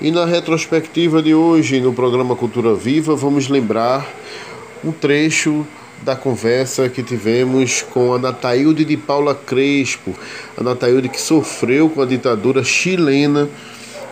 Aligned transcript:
E 0.00 0.12
na 0.12 0.24
retrospectiva 0.24 1.20
de 1.20 1.34
hoje, 1.34 1.80
no 1.80 1.92
programa 1.92 2.36
Cultura 2.36 2.72
Viva, 2.72 3.16
vamos 3.16 3.48
lembrar 3.48 4.08
um 4.84 4.92
trecho 4.92 5.66
da 6.04 6.14
conversa 6.14 6.88
que 6.88 7.02
tivemos 7.02 7.82
com 7.82 8.14
a 8.14 8.18
Nataílde 8.18 8.84
de 8.84 8.96
Paula 8.96 9.34
Crespo, 9.34 10.14
a 10.56 10.62
Nataílde 10.62 11.08
que 11.08 11.20
sofreu 11.20 11.90
com 11.90 12.00
a 12.00 12.06
ditadura 12.06 12.62
chilena, 12.62 13.48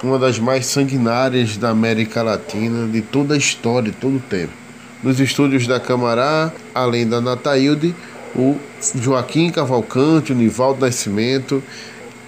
uma 0.03 0.19
das 0.19 0.41
mais 0.41 0.67
sanguinárias 0.67 1.57
da 1.57 1.71
América 1.71 2.21
Latina, 2.21 2.89
de 2.89 3.01
toda 3.01 3.35
a 3.35 3.39
história, 3.39 3.93
de 3.93 3.97
todo 3.97 4.17
o 4.17 4.21
tempo. 4.21 4.53
Nos 5.05 5.21
estúdios 5.21 5.69
da 5.69 5.79
Camará, 5.79 6.53
além 6.75 7.07
da 7.07 7.21
Nataílde, 7.21 7.95
o 8.35 8.57
Joaquim 8.97 9.51
Cavalcante, 9.51 10.33
o 10.33 10.35
Nivaldo 10.35 10.81
Nascimento, 10.85 11.63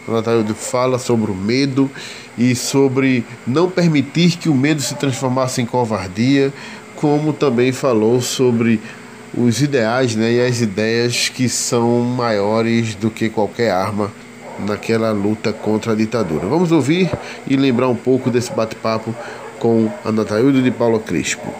a 0.09 0.17
Nataílde 0.17 0.55
fala 0.55 0.99
sobre 0.99 1.31
o 1.31 1.35
medo 1.35 1.91
e 2.37 2.55
sobre 2.55 3.25
não 3.47 3.71
permitir 3.71 4.37
que 4.37 4.49
o 4.49 4.55
medo 4.55 4.81
se 4.81 4.95
transformasse 4.95 5.61
em 5.61 5.67
covardia, 5.67 6.53
como 6.97 7.33
também 7.33 7.73
falou 7.73 8.21
sobre 8.21 8.81
os 9.37 9.61
ideais 9.61 10.17
né, 10.17 10.33
e 10.33 10.41
as 10.41 10.61
ideias 10.61 11.29
que 11.29 11.49
são 11.49 12.01
maiores 12.01 12.95
do 12.95 13.11
que 13.11 13.29
qualquer 13.29 13.71
arma 13.71 14.11
naquela 14.59 15.13
luta 15.13 15.53
contra 15.53 15.93
a 15.93 15.95
ditadura. 15.95 16.47
Vamos 16.47 16.73
ouvir 16.73 17.11
e 17.47 17.57
lembrar 17.57 17.89
um 17.89 17.95
pouco 17.95 18.31
desse 18.31 18.53
bate-papo 18.53 19.15
com 19.59 19.91
a 20.05 20.11
Nataílde 20.11 20.63
de 20.63 20.71
Paula 20.71 20.99
Crespo. 20.99 21.53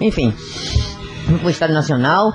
Enfim, 0.00 0.34
fui 1.26 1.38
para 1.38 1.46
o 1.46 1.50
Estado 1.50 1.72
Nacional, 1.72 2.32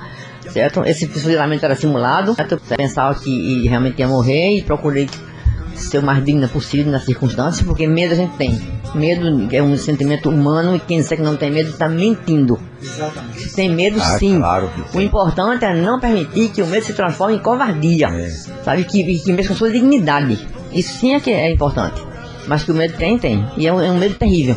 certo? 0.50 0.84
Esse 0.84 1.06
fuzilamento 1.06 1.64
era 1.64 1.74
simulado, 1.74 2.36
eu 2.38 2.76
pensava 2.76 3.14
que 3.18 3.66
realmente 3.68 3.98
ia 3.98 4.08
morrer 4.08 4.58
e 4.58 4.62
procurei 4.62 5.08
ser 5.74 5.98
o 5.98 6.02
mais 6.02 6.24
digna 6.24 6.48
possível 6.48 6.90
nas 6.90 7.04
circunstâncias, 7.04 7.66
porque 7.66 7.86
medo 7.86 8.12
a 8.12 8.16
gente 8.16 8.36
tem. 8.36 8.58
Medo 8.94 9.48
é 9.52 9.62
um 9.62 9.76
sentimento 9.76 10.30
humano 10.30 10.74
e 10.74 10.80
quem 10.80 10.98
disser 10.98 11.18
que 11.18 11.24
não 11.24 11.36
tem 11.36 11.50
medo 11.50 11.70
está 11.70 11.88
mentindo. 11.88 12.58
Exatamente. 12.82 13.40
Se 13.40 13.54
tem 13.54 13.70
medo, 13.70 14.00
ah, 14.00 14.18
sim. 14.18 14.38
Claro 14.38 14.70
o 14.94 15.00
importante 15.00 15.64
é 15.64 15.74
não 15.74 16.00
permitir 16.00 16.48
que 16.50 16.62
o 16.62 16.66
medo 16.66 16.84
se 16.84 16.94
transforme 16.94 17.36
em 17.36 17.38
covardia. 17.38 18.06
É. 18.06 18.30
Sabe? 18.64 18.84
Que, 18.84 19.18
que 19.18 19.32
mexa 19.32 19.50
com 19.50 19.54
sua 19.54 19.70
dignidade. 19.70 20.46
Isso 20.72 20.94
sim 20.98 21.14
é 21.14 21.20
que 21.20 21.30
é 21.30 21.50
importante. 21.50 22.02
Mas 22.46 22.64
que 22.64 22.72
o 22.72 22.74
medo 22.74 22.96
tem, 22.96 23.18
tem. 23.18 23.46
E 23.56 23.66
é 23.66 23.72
um, 23.72 23.80
é 23.80 23.90
um 23.90 23.98
medo 23.98 24.14
terrível. 24.14 24.56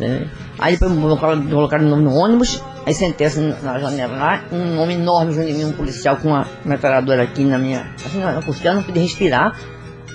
É. 0.00 0.26
Aí 0.58 0.76
depois 0.76 0.92
colocaram 0.92 1.86
o 1.86 1.88
nome 1.88 2.02
no 2.02 2.14
ônibus, 2.14 2.62
aí 2.88 2.94
sentei 2.94 3.28
na 3.62 3.78
janela 3.78 4.16
lá, 4.16 4.44
um 4.50 4.80
homem 4.80 4.98
enorme 4.98 5.34
junto 5.34 5.46
de 5.46 5.52
mim, 5.52 5.64
um 5.66 5.72
policial 5.72 6.16
com 6.16 6.28
uma 6.28 6.46
metralhadora 6.64 7.22
aqui 7.22 7.44
na 7.44 7.58
minha. 7.58 7.86
Assim, 8.04 8.18
na 8.18 8.42
costela, 8.42 8.76
não 8.76 8.82
podia 8.82 9.02
respirar 9.02 9.54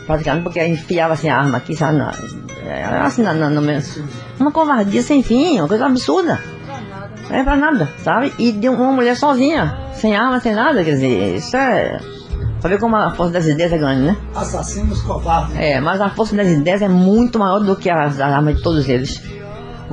praticamente 0.08 0.44
porque 0.44 0.66
enfiava 0.66 1.14
assim 1.14 1.30
a 1.30 1.38
arma 1.38 1.58
aqui, 1.58 1.76
sabe? 1.76 1.98
Na, 1.98 2.12
é, 2.66 2.84
assim, 2.84 3.22
na, 3.22 3.34
na, 3.34 3.50
na, 3.50 3.62
uma 4.40 4.52
covardia 4.52 5.02
sem 5.02 5.22
fim, 5.22 5.60
uma 5.60 5.68
coisa 5.68 5.86
absurda. 5.86 6.40
Não 7.30 7.38
é 7.38 7.44
pra 7.44 7.56
nada, 7.56 7.88
sabe? 8.00 8.34
E 8.38 8.52
de 8.52 8.68
uma 8.68 8.92
mulher 8.92 9.16
sozinha, 9.16 9.78
sem 9.94 10.16
arma, 10.16 10.40
sem 10.40 10.54
nada, 10.54 10.84
quer 10.84 10.92
dizer, 10.92 11.36
isso 11.36 11.56
é. 11.56 12.00
Pra 12.60 12.70
ver 12.70 12.80
como 12.80 12.96
a 12.96 13.12
força 13.12 13.34
das 13.34 13.46
ideias 13.46 13.72
é 13.72 13.78
grande, 13.78 14.02
né? 14.02 14.18
Assassinos 14.34 15.02
covardes. 15.02 15.56
É, 15.58 15.80
mas 15.80 16.02
a 16.02 16.10
força 16.10 16.36
das 16.36 16.48
ideias 16.48 16.82
é 16.82 16.90
muito 16.90 17.38
maior 17.38 17.60
do 17.60 17.76
que 17.76 17.90
as, 17.90 18.20
as 18.20 18.20
armas 18.20 18.58
de 18.58 18.64
todos 18.64 18.88
eles. 18.90 19.22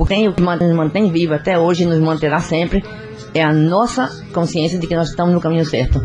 Porque 0.01 0.27
o 0.27 0.33
que 0.33 0.41
nos 0.41 0.75
mantém 0.75 1.11
vivo 1.11 1.35
até 1.35 1.59
hoje 1.59 1.85
nos 1.85 1.99
manterá 1.99 2.39
sempre 2.39 2.83
é 3.35 3.43
a 3.43 3.53
nossa 3.53 4.09
consciência 4.33 4.79
de 4.79 4.87
que 4.87 4.95
nós 4.95 5.09
estamos 5.09 5.31
no 5.31 5.39
caminho 5.39 5.63
certo 5.63 6.01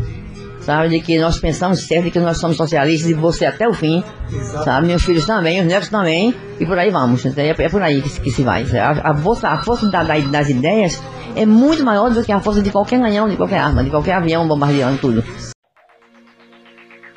sabe? 0.59 0.89
De 0.89 0.99
que 0.99 1.17
nós 1.17 1.39
pensamos 1.39 1.79
certo, 1.79 2.03
de 2.03 2.11
que 2.11 2.19
nós 2.19 2.37
somos 2.37 2.57
socialistas 2.57 3.09
e 3.09 3.15
você 3.15 3.47
até 3.47 3.67
o 3.67 3.73
fim, 3.73 4.03
Exato. 4.31 4.65
sabe? 4.65 4.85
Meus 4.85 5.01
filhos 5.03 5.25
também, 5.25 5.61
os 5.61 5.65
netos 5.65 5.89
também, 5.89 6.35
e 6.59 6.65
por 6.65 6.77
aí 6.77 6.91
vamos. 6.91 7.25
Então, 7.25 7.43
é, 7.43 7.55
é 7.57 7.69
por 7.69 7.81
aí 7.81 7.99
que, 8.01 8.21
que, 8.21 8.29
se 8.29 8.43
vai. 8.43 8.65
A, 8.77 9.11
a 9.11 9.15
força, 9.15 9.47
a 9.47 9.57
força 9.63 9.89
da, 9.89 10.03
da, 10.03 10.19
das 10.19 10.49
ideias 10.49 11.01
é 11.35 11.45
muito 11.45 11.83
maior 11.83 12.11
do 12.11 12.21
que 12.21 12.31
a 12.31 12.39
força 12.39 12.61
de 12.61 12.69
qualquer 12.69 12.99
canhão, 12.99 13.27
de 13.27 13.35
qualquer 13.35 13.59
arma, 13.59 13.83
de 13.83 13.89
qualquer 13.89 14.13
avião 14.13 14.47
bombardeando 14.47 14.99
tudo. 14.99 15.23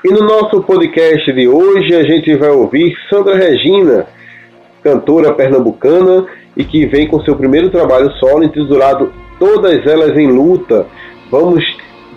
E 0.02 0.08
no 0.12 0.20
nosso 0.20 0.62
podcast 0.62 1.30
de 1.30 1.46
hoje 1.46 1.94
a 1.94 2.04
gente 2.04 2.38
vai 2.38 2.50
ouvir 2.50 2.94
Sandra 3.10 3.36
Regina, 3.36 4.06
cantora 4.82 5.34
pernambucana 5.34 6.24
e 6.56 6.64
que 6.64 6.86
vem 6.86 7.06
com 7.06 7.22
seu 7.22 7.36
primeiro 7.36 7.70
trabalho 7.70 8.10
solo 8.12 8.44
intitulado 8.44 9.12
Todas 9.38 9.86
Elas 9.86 10.16
em 10.16 10.26
Luta. 10.26 10.86
Vamos 11.30 11.64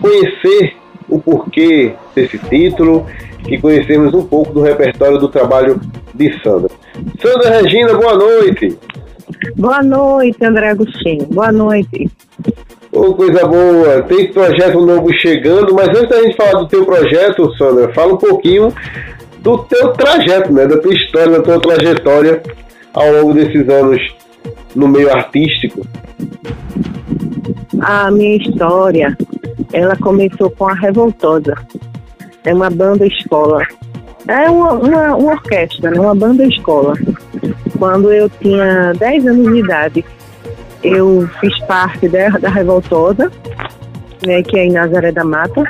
conhecer 0.00 0.74
o 1.08 1.18
porquê 1.18 1.94
desse 2.14 2.38
título 2.38 3.06
e 3.48 3.58
conhecermos 3.58 4.12
um 4.14 4.24
pouco 4.24 4.52
do 4.52 4.62
repertório 4.62 5.18
do 5.18 5.28
trabalho 5.28 5.80
de 6.14 6.30
Sandra. 6.42 6.70
Sandra 7.20 7.60
Regina, 7.60 7.94
boa 7.94 8.14
noite. 8.14 8.78
Boa 9.56 9.82
noite, 9.82 10.44
André 10.44 10.70
Agostinho. 10.70 11.26
Boa 11.26 11.52
noite. 11.52 12.10
Oh, 12.92 13.14
coisa 13.14 13.46
boa. 13.46 14.02
Tem 14.02 14.32
projeto 14.32 14.80
novo 14.80 15.12
chegando, 15.14 15.74
mas 15.74 15.88
antes 15.88 16.08
da 16.08 16.22
gente 16.22 16.36
falar 16.36 16.60
do 16.60 16.68
teu 16.68 16.84
projeto, 16.84 17.52
Sandra, 17.56 17.92
fala 17.92 18.14
um 18.14 18.18
pouquinho 18.18 18.72
do 19.40 19.58
teu 19.58 19.92
trajeto, 19.92 20.52
né? 20.52 20.66
Da 20.66 20.78
tua 20.78 20.94
história, 20.94 21.32
da 21.32 21.42
tua 21.42 21.60
trajetória 21.60 22.42
ao 22.92 23.12
longo 23.12 23.34
desses 23.34 23.68
anos 23.68 24.00
no 24.74 24.88
meio 24.88 25.12
artístico. 25.12 25.86
A 27.80 28.10
minha 28.10 28.36
história 28.36 29.16
ela 29.72 29.96
começou 29.96 30.50
com 30.50 30.68
a 30.68 30.74
Revoltosa. 30.74 31.54
É 32.44 32.54
uma 32.54 32.70
banda 32.70 33.06
escola. 33.06 33.62
É 34.26 34.48
uma, 34.48 34.72
uma, 34.72 35.16
uma 35.16 35.32
orquestra, 35.32 35.90
né? 35.90 36.00
uma 36.00 36.14
banda 36.14 36.44
escola. 36.44 36.94
Quando 37.78 38.12
eu 38.12 38.30
tinha 38.30 38.92
10 38.92 39.26
anos 39.26 39.52
de 39.52 39.58
idade, 39.58 40.04
eu 40.82 41.28
fiz 41.40 41.58
parte 41.66 42.08
da, 42.08 42.28
da 42.30 42.48
Revoltosa, 42.50 43.30
né, 44.24 44.42
que 44.42 44.56
é 44.58 44.66
em 44.66 44.72
Nazaré 44.72 45.10
da 45.10 45.24
Mata. 45.24 45.64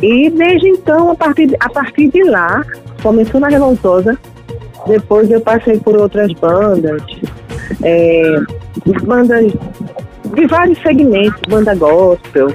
E 0.00 0.30
desde 0.30 0.68
então, 0.68 1.10
a 1.10 1.14
partir, 1.14 1.56
a 1.58 1.68
partir 1.68 2.08
de 2.08 2.22
lá, 2.22 2.64
começou 3.02 3.40
na 3.40 3.48
Revoltosa, 3.48 4.16
depois 4.86 5.30
eu 5.30 5.40
passei 5.40 5.78
por 5.80 5.96
outras 5.96 6.32
bandas, 6.34 7.02
é, 7.82 8.40
bandas 9.04 9.52
de 10.34 10.46
vários 10.46 10.78
segmentos, 10.82 11.40
banda 11.48 11.74
gospel, 11.74 12.52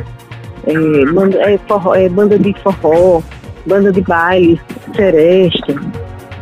é, 0.65 1.05
banda, 1.11 1.37
é, 1.41 1.57
forró, 1.67 1.95
é, 1.95 2.09
banda 2.09 2.37
de 2.37 2.53
forró, 2.61 3.21
banda 3.65 3.91
de 3.91 4.01
baile, 4.01 4.59
sereste, 4.95 5.75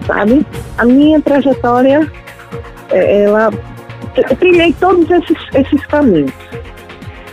sabe? 0.05 0.45
A 0.77 0.85
minha 0.85 1.21
trajetória, 1.21 2.09
é, 2.89 3.23
ela, 3.23 3.51
eu 4.15 4.35
trilhei 4.37 4.73
todos 4.79 5.09
esses, 5.09 5.37
esses 5.53 5.85
caminhos. 5.87 6.31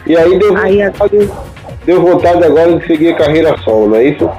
E 0.06 0.16
aí 0.16 0.38
deu, 0.38 0.56
aí, 0.56 0.84
vontade, 0.86 1.30
deu 1.84 2.02
vontade 2.02 2.44
agora 2.44 2.78
de 2.78 2.86
seguir 2.86 3.12
a 3.12 3.16
carreira 3.16 3.56
solo, 3.58 3.88
não 3.88 3.96
é 3.96 4.04
isso? 4.04 4.30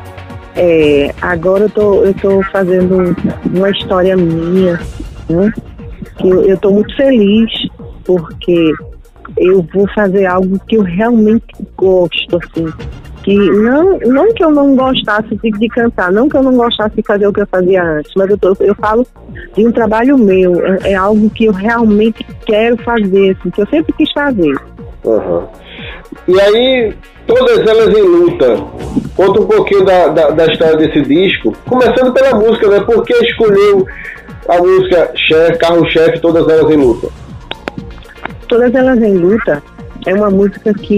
É, 0.56 1.14
agora 1.22 1.66
eu 1.66 1.70
tô, 1.70 2.04
eu 2.04 2.14
tô 2.16 2.44
fazendo 2.52 3.16
uma 3.54 3.70
história 3.70 4.18
minha, 4.18 4.80
né? 5.30 5.54
Que 6.20 6.30
eu, 6.30 6.58
tô 6.58 6.72
muito 6.72 6.96
feliz 6.96 7.50
porque 8.04 8.74
eu 9.38 9.66
vou 9.74 9.88
fazer 9.94 10.26
algo 10.26 10.60
que 10.68 10.76
eu 10.76 10.84
realmente 10.84 11.46
gosto, 11.78 12.38
assim. 12.44 12.68
Que 13.24 13.36
não, 13.36 14.00
não 14.00 14.34
que 14.34 14.44
eu 14.44 14.52
não 14.52 14.76
gostasse 14.76 15.36
de, 15.36 15.52
de 15.52 15.68
cantar, 15.70 16.12
não 16.12 16.28
que 16.28 16.38
eu 16.38 16.44
não 16.44 16.56
gostasse 16.56 16.96
de 16.96 17.04
fazer 17.04 17.28
o 17.28 17.34
que 17.34 17.42
eu 17.42 17.48
fazia 17.48 17.84
antes, 17.84 18.12
mas 18.16 18.30
eu, 18.30 18.38
tô, 18.38 18.56
eu 18.62 18.74
falo 18.76 19.06
de 19.56 19.68
um 19.68 19.72
trabalho 19.72 20.18
meu, 20.18 20.66
é, 20.66 20.92
é, 20.92 20.96
algo 20.96 21.30
que 21.30 21.46
eu 21.46 21.54
realmente 21.54 22.26
quero 22.46 22.78
fazer, 22.78 23.38
assim, 23.38 23.50
que 23.50 23.62
eu 23.62 23.68
sempre 23.68 23.94
quis 23.94 24.12
fazer. 24.14 24.56
Uhum. 25.04 25.48
E 26.28 26.42
aí, 26.42 26.94
todas 27.28 27.60
elas 27.60 27.98
em 27.98 28.02
luta. 28.02 28.56
Conta 29.16 29.42
um 29.42 29.46
pouquinho 29.46 29.86
da, 29.86 30.08
da, 30.08 30.30
da 30.32 30.46
história 30.46 30.78
desse 30.78 31.02
disco, 31.02 31.54
começando 31.68 32.14
pela 32.14 32.36
música, 32.36 32.68
né? 32.70 32.80
Por 32.80 33.04
que 33.04 33.14
escolheu 33.14 33.86
a 34.50 34.58
música 34.58 35.14
Carro-Chefe, 35.60 36.20
Todas 36.20 36.48
Elas 36.48 36.72
em 36.72 36.78
Luta? 36.78 37.08
Todas 38.48 38.74
Elas 38.74 39.02
em 39.02 39.14
Luta 39.14 39.62
é 40.06 40.14
uma 40.14 40.30
música 40.30 40.74
que 40.74 40.98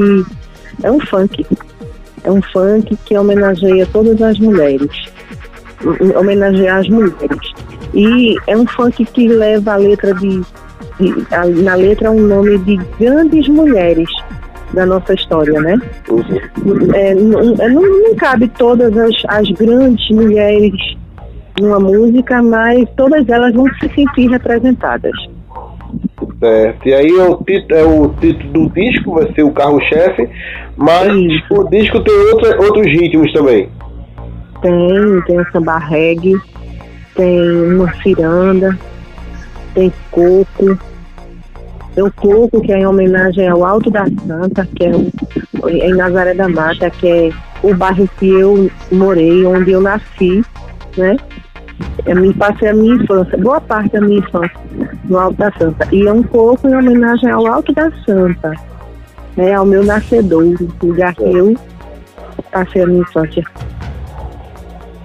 é 0.84 0.92
um 0.92 1.00
funk. 1.02 1.46
É 2.24 2.32
um 2.32 2.42
funk 2.42 2.98
que 3.06 3.18
homenageia 3.18 3.86
todas 3.92 4.22
as 4.22 4.40
mulheres. 4.40 4.90
Homenagear 6.16 6.80
as 6.80 6.88
mulheres. 6.88 7.54
E 7.94 8.36
é 8.48 8.56
um 8.56 8.66
funk 8.66 9.04
que 9.06 9.28
leva 9.28 9.74
a 9.74 9.78
letra 9.78 10.14
de. 10.14 10.42
de 11.00 11.28
a, 11.32 11.46
na 11.46 11.76
letra 11.76 12.10
um 12.12 12.22
nome 12.22 12.58
de 12.60 12.78
grandes 13.00 13.48
mulheres 13.50 14.10
da 14.74 14.86
nossa 14.86 15.14
história, 15.14 15.60
né? 15.60 15.78
Uhum. 16.08 16.94
É, 16.94 17.14
não, 17.16 17.44
não, 17.56 18.04
não, 18.04 18.16
cabe 18.16 18.48
todas 18.58 18.96
as, 18.98 19.16
as 19.28 19.50
grandes 19.52 20.10
mulheres 20.10 20.74
numa 21.60 21.80
música, 21.80 22.42
mas 22.42 22.88
todas 22.96 23.28
elas 23.28 23.54
vão 23.54 23.66
se 23.80 23.90
sentir 23.94 24.30
representadas. 24.30 25.14
Certo. 26.40 26.88
E 26.88 26.94
aí 26.94 27.10
é 27.10 27.24
o, 27.24 27.38
título, 27.38 27.80
é 27.80 27.84
o 27.84 28.10
título 28.20 28.52
do 28.54 28.70
disco, 28.74 29.16
vai 29.16 29.32
ser 29.34 29.44
o 29.44 29.52
carro-chefe, 29.52 30.30
mas 30.76 31.12
o 31.52 31.64
disco 31.66 32.00
tem 32.02 32.16
outra, 32.16 32.62
outros 32.62 32.88
ritmos 32.88 33.32
também. 33.34 33.70
Tem, 34.62 35.22
tem 35.28 35.40
o 35.40 35.52
samba 35.52 35.78
reggae, 35.78 36.36
tem 37.16 37.74
uma 37.74 37.92
ciranda, 38.02 38.78
tem 39.74 39.92
coco, 40.12 40.78
tem 41.94 42.04
o 42.04 42.12
coco, 42.14 42.62
que 42.62 42.72
é 42.72 42.80
em 42.80 42.86
homenagem 42.86 43.48
ao 43.48 43.66
Alto 43.66 43.92
da 43.92 44.06
Santa, 44.28 44.68
que 44.76 44.86
é 44.86 45.88
em 45.88 45.94
Nazaré 45.94 46.34
da 46.34 46.48
Mata, 46.48 46.90
que 46.90 47.08
é 47.08 47.30
o 47.64 47.74
bairro 47.76 48.10
que 48.18 48.30
eu 48.30 48.70
morei, 48.92 49.46
onde 49.46 49.72
eu 49.72 49.82
nasci, 49.82 50.44
né? 50.98 51.18
Eu 52.06 52.16
me 52.16 52.34
passei 52.34 52.70
a 52.70 52.74
minha 52.74 52.96
infância, 52.96 53.38
boa 53.38 53.62
parte 53.62 53.94
da 53.94 54.02
minha 54.02 54.20
infância 54.20 54.60
no 55.06 55.18
Alto 55.18 55.38
da 55.38 55.52
Santa. 55.54 55.88
E 55.92 56.08
é 56.08 56.12
um 56.12 56.24
coco 56.24 56.68
em 56.68 56.76
homenagem 56.76 57.30
ao 57.30 57.46
Alto 57.48 57.74
da 57.74 57.92
Santa, 58.06 58.54
né? 59.36 59.54
ao 59.54 59.66
meu 59.66 59.84
nascedor, 59.84 60.56
lugar 60.82 61.16
que 61.16 61.24
eu 61.24 61.56
passei 62.52 62.82
a 62.82 62.88
minha 62.88 63.02
infância. 63.02 63.44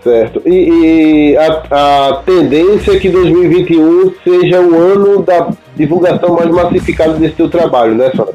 Certo. 0.02 0.40
E, 0.46 1.32
e 1.32 1.36
a, 1.36 1.62
a, 1.70 2.22
tendência 2.24 2.92
é 2.92 2.98
que 2.98 3.08
2021 3.08 4.14
seja 4.22 4.60
o 4.60 4.74
ano 4.76 5.22
da 5.22 5.50
divulgação 5.74 6.36
mais 6.36 6.48
massificada 6.48 7.14
desse 7.14 7.34
teu 7.34 7.50
trabalho, 7.50 7.96
né, 7.96 8.12
Sônia? 8.14 8.34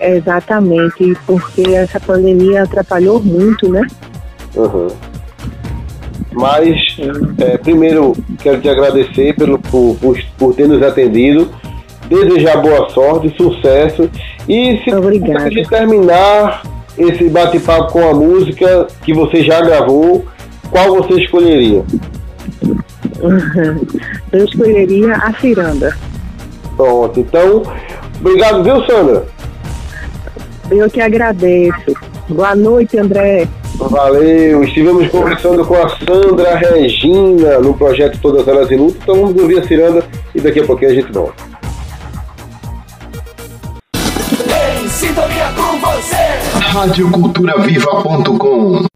Exatamente, 0.00 1.16
porque 1.26 1.62
essa 1.62 1.98
pandemia 1.98 2.62
atrapalhou 2.62 3.20
muito, 3.20 3.68
né? 3.68 3.82
Uhum. 4.54 4.86
Mas, 6.34 6.96
é, 7.38 7.56
primeiro, 7.58 8.12
quero 8.42 8.60
te 8.60 8.68
agradecer 8.68 9.34
pelo, 9.36 9.58
por, 9.58 9.96
por, 9.96 10.18
por, 10.36 10.54
ter 10.54 10.66
nos 10.66 10.82
atendido, 10.82 11.48
desejar 12.08 12.60
boa 12.60 12.90
sorte, 12.90 13.34
sucesso 13.36 14.10
e 14.48 14.82
se 14.82 14.92
Obrigada. 14.92 15.48
terminar 15.68 16.62
esse 16.98 17.28
bate-papo 17.28 17.92
com 17.92 18.08
a 18.08 18.14
música 18.14 18.86
que 19.04 19.14
você 19.14 19.42
já 19.42 19.60
gravou, 19.60 20.24
qual 20.70 20.96
você 20.96 21.22
escolheria? 21.22 21.84
Eu 24.32 24.44
escolheria 24.44 25.14
a 25.14 25.32
ciranda. 25.34 25.96
Pronto, 26.76 27.20
então, 27.20 27.62
obrigado, 28.20 28.64
viu, 28.64 28.84
Sandra? 28.86 29.24
Eu 30.70 30.90
que 30.90 31.00
agradeço. 31.00 31.94
Boa 32.28 32.56
noite, 32.56 32.98
André. 32.98 33.46
Valeu, 33.76 34.62
estivemos 34.62 35.08
conversando 35.08 35.64
com 35.64 35.74
a 35.74 35.88
Sandra 35.88 36.54
Regina 36.56 37.58
no 37.58 37.74
projeto 37.74 38.20
Todas 38.20 38.46
Elas 38.46 38.70
em 38.70 38.76
Luta, 38.76 38.98
então 39.02 39.16
vamos 39.16 39.34
ouvir 39.40 39.58
a 39.58 39.66
ciranda 39.66 40.04
e 40.34 40.40
daqui 40.40 40.60
a 40.60 40.64
pouquinho 40.64 40.92
a 40.92 40.94
gente 40.94 41.10
volta. 41.12 41.42
Em 44.80 44.88
sintonia 44.88 45.52
com 45.56 45.80
você, 45.80 46.14
radioculturaviva.com 46.70 48.86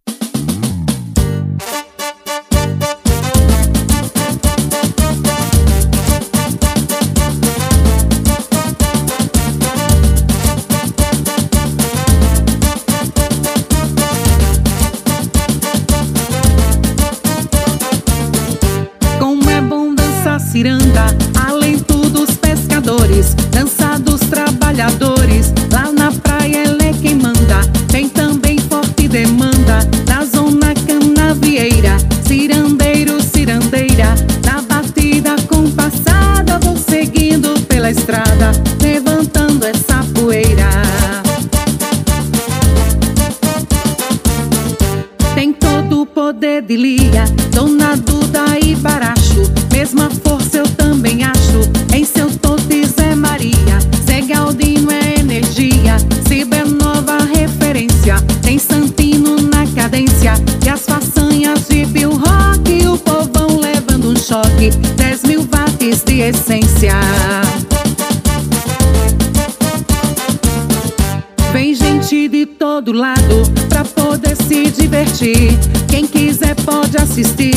gente 72.18 72.28
de 72.28 72.46
todo 72.46 72.92
lado 72.92 73.42
pra 73.68 73.84
poder 73.84 74.36
se 74.36 74.70
divertir. 74.70 75.56
Quem 75.88 76.06
quiser 76.06 76.54
pode 76.56 76.96
assistir, 76.96 77.54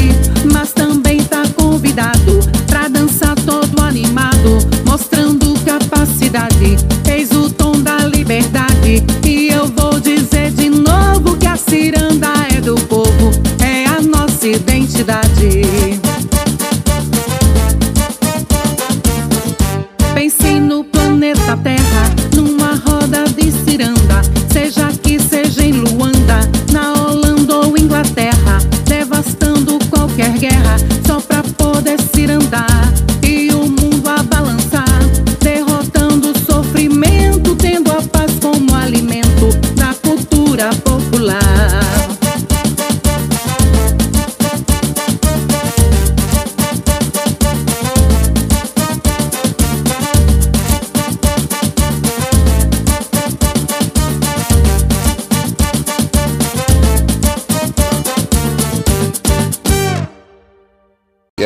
mas 0.54 0.72
também 0.72 1.24
tá 1.24 1.44
convidado 1.56 2.40
pra 2.68 2.88
dançar 2.88 3.36
todo 3.36 3.82
animado, 3.82 4.60
mostrando 4.86 5.54
capacidade. 5.66 6.78
Fez 7.04 7.32
o 7.32 7.50
tom 7.50 7.82
da 7.82 7.98
liberdade 7.98 9.04
e 9.26 9.48
eu 9.50 9.68
vou 9.68 10.00
dizer 10.00 10.52
de 10.52 10.70
novo 10.70 11.38
que 11.38 11.48
a 11.48 11.58
ciranda 11.58 12.28
é 12.56 12.62
do 12.62 12.76
povo, 12.76 13.32
é 13.60 13.86
a 13.86 14.02
nossa 14.02 14.48
identidade. 14.48 16.01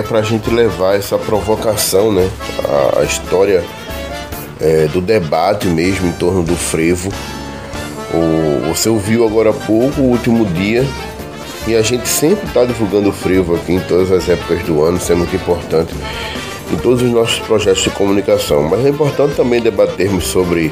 Para 0.06 0.20
a 0.20 0.22
gente 0.22 0.50
levar 0.50 0.96
essa 0.96 1.18
provocação, 1.18 2.12
né? 2.12 2.30
A, 2.64 3.02
a 3.02 3.04
história 3.04 3.64
é, 4.62 4.88
do 4.88 5.02
debate 5.02 5.68
mesmo 5.68 6.08
em 6.08 6.12
torno 6.14 6.44
do 6.44 6.56
frevo. 6.56 7.12
O, 8.14 8.74
você 8.74 8.90
ouviu 8.90 9.26
agora 9.26 9.50
há 9.50 9.54
pouco, 9.54 10.02
o 10.02 10.06
último 10.06 10.46
dia, 10.46 10.86
e 11.68 11.76
a 11.76 11.82
gente 11.82 12.08
sempre 12.08 12.48
está 12.48 12.64
divulgando 12.64 13.10
o 13.10 13.12
frevo 13.12 13.56
aqui 13.56 13.74
em 13.74 13.80
todas 13.80 14.12
as 14.12 14.30
épocas 14.30 14.64
do 14.64 14.84
ano, 14.84 14.98
isso 14.98 15.12
é 15.12 15.16
muito 15.16 15.36
importante 15.36 15.94
em 16.72 16.78
todos 16.78 17.02
os 17.02 17.12
nossos 17.12 17.40
projetos 17.40 17.84
de 17.84 17.90
comunicação. 17.92 18.64
Mas 18.64 18.86
é 18.86 18.90
importante 18.90 19.36
também 19.36 19.62
debatermos 19.62 20.26
sobre 20.26 20.72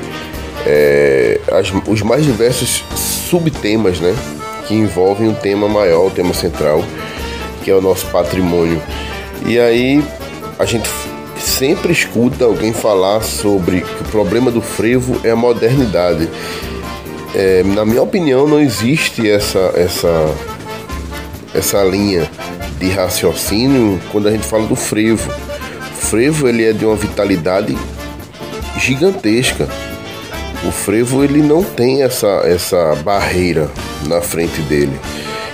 é, 0.66 1.40
as, 1.52 1.72
os 1.88 2.02
mais 2.02 2.26
diversos 2.26 2.84
subtemas, 3.30 4.00
né? 4.00 4.16
Que 4.68 4.76
envolvem 4.76 5.28
um 5.28 5.34
tema 5.34 5.68
maior, 5.68 6.08
o 6.08 6.12
tema 6.12 6.34
central, 6.34 6.84
que 7.64 7.70
é 7.70 7.76
o 7.76 7.82
nosso 7.82 8.06
patrimônio 8.08 8.82
e 9.46 9.60
aí 9.60 10.04
a 10.58 10.66
gente 10.66 10.90
sempre 11.38 11.92
escuta 11.92 12.46
alguém 12.46 12.74
falar 12.74 13.22
sobre 13.22 13.82
que 13.82 14.04
o 14.04 14.06
problema 14.06 14.50
do 14.50 14.62
frevo 14.62 15.20
é 15.24 15.32
a 15.32 15.36
modernidade. 15.36 16.30
É, 17.36 17.64
na 17.64 17.84
minha 17.86 18.02
opinião, 18.02 18.48
não 18.48 18.60
existe 18.60 19.30
essa, 19.30 19.74
essa, 19.76 20.34
essa 21.54 21.84
linha 21.84 22.30
de 22.80 22.90
raciocínio 22.90 24.00
quando 24.12 24.28
a 24.28 24.32
gente 24.32 24.46
fala 24.46 24.66
do 24.68 24.76
frevo. 24.76 25.30
O 25.32 26.06
frevo 26.06 26.48
ele 26.48 26.64
é 26.64 26.74
de 26.74 26.86
uma 26.86 26.96
vitalidade 26.96 27.78
gigantesca. 28.78 29.68
O 30.66 30.72
frevo 30.72 31.24
ele 31.24 31.42
não 31.42 31.64
tem 31.64 32.04
essa, 32.04 32.42
essa 32.46 32.96
barreira 33.04 33.70
na 34.08 34.22
frente 34.22 34.62
dele. 34.62 34.98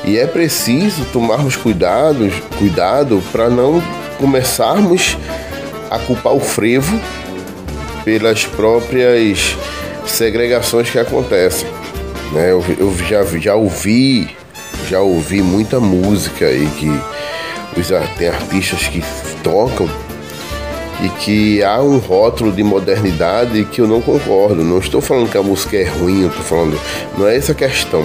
E 0.06 0.18
é 0.18 0.25
preciso 0.25 1.06
tomarmos 1.06 1.56
cuidados, 1.56 2.34
cuidado 2.58 3.22
para 3.32 3.50
não 3.50 3.82
começarmos 4.18 5.18
a 5.89 6.00
culpar 6.00 6.34
o 6.34 6.39
frevo 6.39 7.00
pelas 8.03 8.46
próprias 8.46 9.56
segregações 10.06 10.89
que 10.89 11.00
acontecem. 11.00 11.68
Né? 12.32 12.51
Eu, 12.51 12.63
eu 12.77 12.96
já, 12.98 13.24
já 13.39 13.56
ouvi 13.56 14.36
já 14.89 15.01
ouvi 15.01 15.41
muita 15.41 15.79
música 15.79 16.46
aí 16.46 16.68
que 16.79 16.89
tem 18.18 18.27
artistas 18.27 18.88
que 18.88 19.03
tocam 19.44 19.88
e 21.03 21.10
que 21.10 21.63
há 21.63 21.79
um 21.82 21.98
rótulo 21.98 22.51
de 22.51 22.63
modernidade 22.63 23.65
que 23.65 23.79
eu 23.79 23.88
não 23.88 24.01
concordo. 24.01 24.63
Não 24.63 24.79
estou 24.79 25.00
falando 25.00 25.29
que 25.29 25.38
a 25.38 25.44
música 25.44 25.77
é 25.77 25.84
ruim, 25.84 26.24
eu 26.24 26.29
estou 26.29 26.44
falando. 26.44 26.79
Não 27.18 27.27
é 27.27 27.38
essa 27.38 27.51
a 27.51 27.56
questão. 27.56 28.03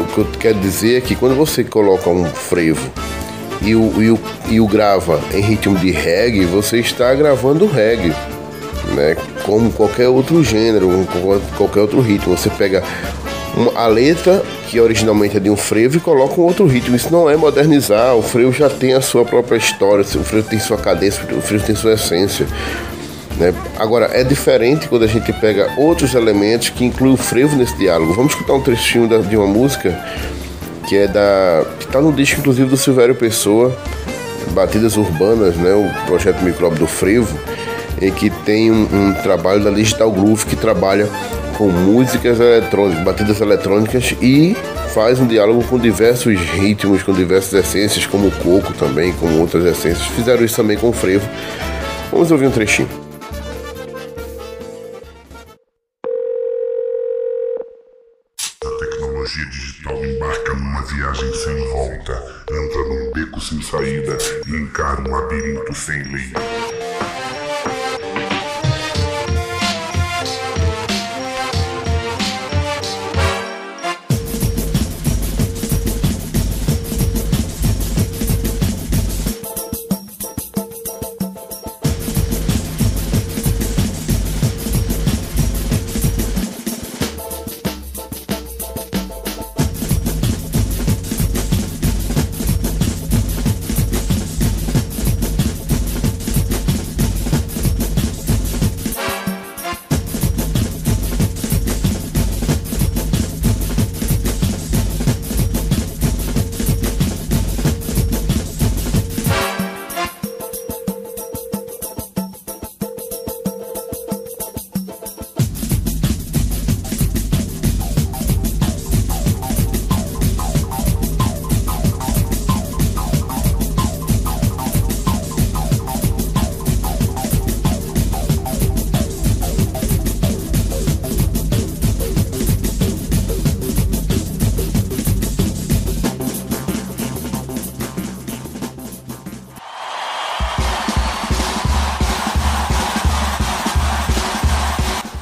O 0.00 0.06
que 0.06 0.18
eu 0.18 0.26
quero 0.38 0.58
dizer 0.58 0.98
é 0.98 1.00
que 1.00 1.14
quando 1.14 1.34
você 1.34 1.62
coloca 1.62 2.08
um 2.08 2.24
frevo 2.24 2.90
e 3.62 3.74
o, 3.74 4.02
e 4.02 4.10
o, 4.10 4.18
e 4.48 4.60
o 4.60 4.66
grava 4.66 5.20
em 5.32 5.40
ritmo 5.40 5.76
de 5.78 5.90
reggae, 5.90 6.44
você 6.46 6.78
está 6.78 7.14
gravando 7.14 7.66
reggae. 7.66 8.14
Né? 8.94 9.16
Como 9.44 9.70
qualquer 9.70 10.08
outro 10.08 10.42
gênero, 10.42 11.06
qualquer 11.56 11.80
outro 11.80 12.00
ritmo. 12.00 12.36
Você 12.36 12.50
pega 12.50 12.82
uma, 13.54 13.72
a 13.78 13.86
letra, 13.86 14.42
que 14.68 14.80
originalmente 14.80 15.36
é 15.36 15.40
de 15.40 15.50
um 15.50 15.56
frevo, 15.56 15.96
e 15.96 16.00
coloca 16.00 16.40
um 16.40 16.44
outro 16.44 16.66
ritmo. 16.66 16.96
Isso 16.96 17.12
não 17.12 17.28
é 17.28 17.36
modernizar. 17.36 18.14
O 18.16 18.22
frevo 18.22 18.52
já 18.52 18.68
tem 18.68 18.94
a 18.94 19.00
sua 19.00 19.24
própria 19.24 19.56
história, 19.56 20.02
o 20.02 20.24
frevo 20.24 20.48
tem 20.48 20.58
sua 20.58 20.78
cadência, 20.78 21.22
o 21.36 21.40
frevo 21.40 21.64
tem 21.64 21.74
sua 21.74 21.92
essência. 21.92 22.46
Né? 23.40 23.54
Agora, 23.78 24.10
é 24.12 24.22
diferente 24.22 24.86
quando 24.86 25.04
a 25.04 25.08
gente 25.08 25.32
pega 25.32 25.72
outros 25.78 26.14
elementos 26.14 26.68
que 26.68 26.84
incluem 26.84 27.14
o 27.14 27.16
frevo 27.16 27.56
nesse 27.56 27.74
diálogo. 27.78 28.12
Vamos 28.12 28.34
escutar 28.34 28.52
um 28.52 28.60
trechinho 28.60 29.08
da, 29.08 29.16
de 29.16 29.34
uma 29.34 29.46
música 29.46 29.98
que 30.86 30.94
é 30.94 31.08
da. 31.08 31.64
que 31.78 31.86
está 31.86 32.02
no 32.02 32.12
disco, 32.12 32.40
inclusive, 32.40 32.68
do 32.68 32.76
Silvério 32.76 33.14
Pessoa, 33.14 33.74
Batidas 34.50 34.98
Urbanas, 34.98 35.56
né? 35.56 35.72
o 35.72 36.06
projeto 36.06 36.42
Micróbio 36.42 36.80
do 36.80 36.86
Frevo, 36.86 37.34
em 38.02 38.12
que 38.12 38.28
tem 38.28 38.70
um, 38.70 38.82
um 38.92 39.14
trabalho 39.14 39.64
da 39.64 39.70
Digital 39.70 40.12
Groove 40.12 40.44
que 40.44 40.56
trabalha 40.56 41.08
com 41.56 41.68
músicas 41.68 42.38
eletrônicas, 42.38 43.04
batidas 43.04 43.40
eletrônicas 43.40 44.14
e 44.20 44.54
faz 44.92 45.18
um 45.18 45.26
diálogo 45.26 45.64
com 45.64 45.78
diversos 45.78 46.38
ritmos, 46.38 47.02
com 47.02 47.12
diversas 47.12 47.64
essências, 47.64 48.06
como 48.06 48.28
o 48.28 48.30
coco 48.30 48.74
também, 48.74 49.12
com 49.14 49.38
outras 49.38 49.64
essências. 49.64 50.06
Fizeram 50.08 50.44
isso 50.44 50.56
também 50.56 50.76
com 50.76 50.90
o 50.90 50.92
frevo. 50.92 51.26
Vamos 52.10 52.30
ouvir 52.30 52.46
um 52.46 52.50
trechinho. 52.50 52.99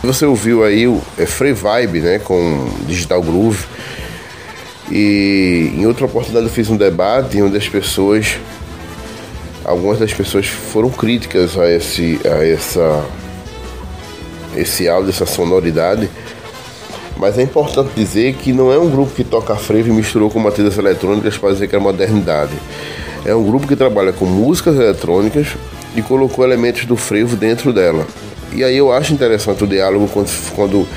Você 0.09 0.25
ouviu 0.25 0.65
aí 0.65 0.88
o 0.88 1.03
é 1.19 1.27
Free 1.27 1.53
Vibe, 1.53 2.00
né, 2.00 2.19
com 2.19 2.67
Digital 2.87 3.21
Groove. 3.21 3.67
E 4.91 5.71
em 5.77 5.85
outra 5.85 6.07
oportunidade 6.07 6.47
eu 6.47 6.50
fiz 6.50 6.71
um 6.71 6.79
debate 6.79 7.43
onde 7.43 7.59
as 7.59 7.69
pessoas, 7.69 8.38
algumas 9.62 9.99
das 9.99 10.15
pessoas 10.15 10.47
foram 10.47 10.88
críticas 10.88 11.59
a 11.59 11.71
esse, 11.71 12.19
a 12.25 12.43
essa, 12.43 13.05
esse 14.57 14.88
áudio, 14.88 15.11
essa 15.11 15.27
sonoridade. 15.27 16.09
Mas 17.19 17.38
é 17.38 17.43
importante 17.43 17.91
dizer 17.95 18.33
que 18.37 18.50
não 18.50 18.73
é 18.73 18.79
um 18.79 18.88
grupo 18.88 19.12
que 19.15 19.23
toca 19.23 19.57
frevo 19.57 19.91
e 19.91 19.93
misturou 19.93 20.31
com 20.31 20.43
batidas 20.43 20.79
eletrônicas 20.79 21.37
para 21.37 21.53
dizer 21.53 21.69
que 21.69 21.77
é 21.77 21.79
modernidade. 21.79 22.55
É 23.27 23.35
um 23.35 23.45
grupo 23.45 23.67
que 23.69 23.77
trabalha 23.77 24.15
com 24.15 24.25
músicas 24.25 24.75
eletrônicas 24.75 25.49
e 25.95 26.00
colocou 26.00 26.47
elementos 26.47 26.87
do 26.87 26.97
frevo 26.97 27.37
dentro 27.37 27.75
dela. 27.75 28.07
E 28.52 28.64
aí 28.64 28.76
eu 28.76 28.93
acho 28.93 29.12
interessante 29.12 29.64
o 29.64 29.67
diálogo 29.67 30.09
quando, 30.09 30.31
quando 30.55 30.88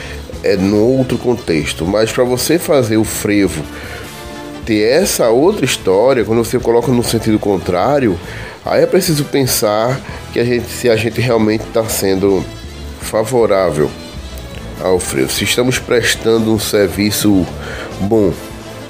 é 0.43 0.55
no 0.55 0.83
outro 0.97 1.17
contexto. 1.17 1.85
Mas 1.85 2.11
para 2.11 2.23
você 2.23 2.57
fazer 2.57 2.97
o 2.97 3.03
frevo 3.03 3.63
ter 4.65 4.81
essa 4.83 5.29
outra 5.29 5.65
história, 5.65 6.23
quando 6.23 6.43
você 6.43 6.59
coloca 6.59 6.91
no 6.91 7.03
sentido 7.03 7.39
contrário, 7.39 8.17
aí 8.65 8.83
é 8.83 8.85
preciso 8.85 9.25
pensar 9.25 9.99
que 10.31 10.39
a 10.39 10.45
gente, 10.45 10.69
se 10.69 10.89
a 10.89 10.95
gente 10.95 11.19
realmente 11.19 11.63
está 11.63 11.83
sendo 11.85 12.43
favorável 12.99 13.89
ao 14.81 14.99
frevo, 14.99 15.31
se 15.31 15.43
estamos 15.43 15.79
prestando 15.79 16.53
um 16.53 16.59
serviço 16.59 17.45
bom 18.01 18.31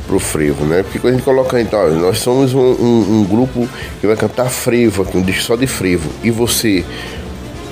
pro 0.07 0.19
frevo, 0.19 0.65
né? 0.65 0.83
Porque 0.83 0.99
quando 0.99 1.13
a 1.13 1.17
gente 1.17 1.25
coloca 1.25 1.59
então, 1.59 1.89
nós 1.95 2.19
somos 2.19 2.53
um, 2.53 2.59
um, 2.59 3.19
um 3.19 3.23
grupo 3.23 3.67
que 3.99 4.07
vai 4.07 4.15
cantar 4.15 4.49
frevo, 4.49 5.03
aqui 5.03 5.17
um 5.17 5.21
disco 5.21 5.43
só 5.43 5.55
de 5.55 5.67
frevo, 5.67 6.09
e 6.23 6.29
você 6.29 6.85